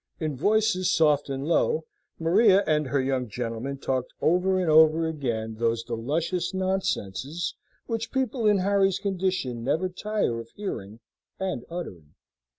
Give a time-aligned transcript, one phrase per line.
[0.19, 1.85] In voices soft and low,
[2.17, 7.53] Maria and her young gentleman talked over and over again those delicious nonsenses
[7.85, 11.01] which people in Harry's condition never tire of hearing
[11.39, 12.15] and uttering.